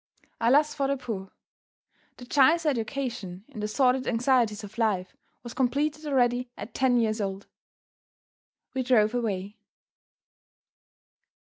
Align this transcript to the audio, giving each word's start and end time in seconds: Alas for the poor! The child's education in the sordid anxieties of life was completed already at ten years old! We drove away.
Alas 0.39 0.73
for 0.73 0.87
the 0.87 0.97
poor! 0.97 1.31
The 2.17 2.25
child's 2.25 2.65
education 2.65 3.45
in 3.47 3.59
the 3.59 3.67
sordid 3.67 4.07
anxieties 4.07 4.63
of 4.63 4.79
life 4.79 5.15
was 5.43 5.53
completed 5.53 6.07
already 6.07 6.49
at 6.57 6.73
ten 6.73 6.97
years 6.97 7.21
old! 7.21 7.45
We 8.73 8.81
drove 8.81 9.13
away. 9.13 9.57